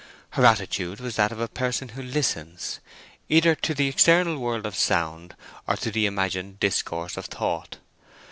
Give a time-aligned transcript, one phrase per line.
[0.31, 2.79] Her attitude was that of a person who listens,
[3.29, 5.35] either to the external world of sound,
[5.67, 7.77] or to the imagined discourse of thought.